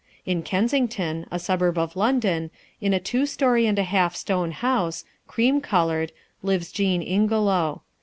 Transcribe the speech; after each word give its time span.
In 0.25 0.41
Kensington, 0.41 1.27
a 1.29 1.37
suburb 1.37 1.77
of 1.77 1.95
London, 1.95 2.49
in 2.81 2.91
a 2.91 2.99
two 2.99 3.27
story 3.27 3.67
and 3.67 3.77
a 3.77 3.83
half 3.83 4.15
stone 4.15 4.49
house, 4.49 5.05
cream 5.27 5.61
colored, 5.61 6.11
lives 6.41 6.71
Jean 6.71 7.03
Ingelow. 7.03 7.81